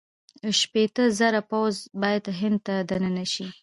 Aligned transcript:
شپېته 0.59 1.03
زره 1.19 1.41
پوځ 1.51 1.75
باید 2.01 2.23
هند 2.39 2.59
ته 2.65 2.75
دننه 2.89 3.25
شي. 3.33 3.45